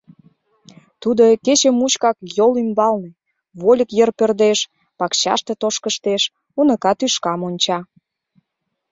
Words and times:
Тудо 1.01 1.23
кече 1.45 1.69
мучкак 1.79 2.17
йол 2.37 2.53
ӱмбалне: 2.61 3.11
вольык 3.61 3.89
йыр 3.97 4.09
пӧрдеш, 4.17 4.59
пакчаште 4.97 5.53
тошкыштеш, 5.61 6.21
уныка 6.59 6.91
тӱшкам 6.99 7.39
онча. 7.47 7.79